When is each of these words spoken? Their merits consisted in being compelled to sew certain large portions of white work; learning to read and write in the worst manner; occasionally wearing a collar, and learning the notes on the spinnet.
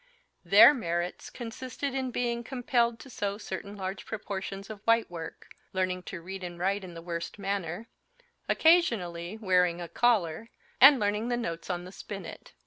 Their 0.43 0.73
merits 0.73 1.29
consisted 1.29 1.93
in 1.93 2.09
being 2.09 2.43
compelled 2.43 2.99
to 3.01 3.09
sew 3.11 3.37
certain 3.37 3.77
large 3.77 4.03
portions 4.07 4.71
of 4.71 4.81
white 4.85 5.11
work; 5.11 5.49
learning 5.73 6.01
to 6.09 6.23
read 6.23 6.43
and 6.43 6.57
write 6.57 6.83
in 6.83 6.95
the 6.95 7.03
worst 7.03 7.37
manner; 7.37 7.87
occasionally 8.49 9.37
wearing 9.37 9.79
a 9.79 9.87
collar, 9.87 10.49
and 10.81 10.99
learning 10.99 11.27
the 11.29 11.37
notes 11.37 11.69
on 11.69 11.83
the 11.83 11.91
spinnet. 11.91 12.53